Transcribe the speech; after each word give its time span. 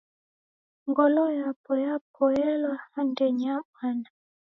Ngolo 0.89 1.23
yapo 1.39 1.71
yapoelewa 1.85 2.75
andenyi 2.99 3.45
ya 3.49 3.57
bwana. 3.67 4.09